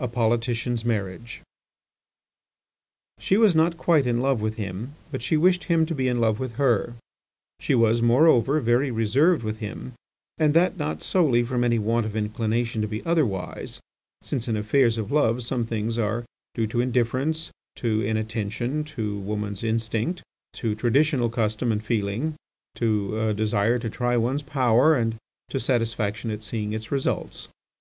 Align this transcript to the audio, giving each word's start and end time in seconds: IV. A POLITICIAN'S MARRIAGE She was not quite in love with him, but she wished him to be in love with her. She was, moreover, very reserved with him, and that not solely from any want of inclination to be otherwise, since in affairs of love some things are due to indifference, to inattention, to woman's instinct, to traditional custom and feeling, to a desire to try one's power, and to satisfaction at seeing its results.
IV. 0.00 0.06
A 0.06 0.08
POLITICIAN'S 0.08 0.84
MARRIAGE 0.84 1.42
She 3.20 3.36
was 3.36 3.54
not 3.54 3.78
quite 3.78 4.04
in 4.04 4.18
love 4.18 4.40
with 4.42 4.56
him, 4.56 4.96
but 5.12 5.22
she 5.22 5.36
wished 5.36 5.62
him 5.70 5.86
to 5.86 5.94
be 5.94 6.08
in 6.08 6.20
love 6.20 6.40
with 6.40 6.54
her. 6.54 6.94
She 7.60 7.76
was, 7.76 8.02
moreover, 8.02 8.58
very 8.58 8.90
reserved 8.90 9.44
with 9.44 9.58
him, 9.60 9.92
and 10.38 10.54
that 10.54 10.76
not 10.76 11.04
solely 11.04 11.44
from 11.44 11.62
any 11.62 11.78
want 11.78 12.04
of 12.04 12.16
inclination 12.16 12.82
to 12.82 12.88
be 12.88 13.06
otherwise, 13.06 13.78
since 14.24 14.48
in 14.48 14.56
affairs 14.56 14.98
of 14.98 15.12
love 15.12 15.44
some 15.44 15.64
things 15.64 15.96
are 15.98 16.24
due 16.56 16.66
to 16.66 16.80
indifference, 16.80 17.52
to 17.76 18.00
inattention, 18.02 18.82
to 18.82 19.20
woman's 19.20 19.62
instinct, 19.62 20.20
to 20.54 20.74
traditional 20.74 21.28
custom 21.30 21.70
and 21.70 21.84
feeling, 21.84 22.34
to 22.74 23.20
a 23.20 23.32
desire 23.32 23.78
to 23.78 23.88
try 23.88 24.16
one's 24.16 24.42
power, 24.42 24.96
and 24.96 25.14
to 25.48 25.60
satisfaction 25.60 26.28
at 26.32 26.42
seeing 26.42 26.72
its 26.72 26.90
results. 26.90 27.46